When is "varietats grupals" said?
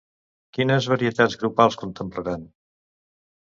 0.93-1.79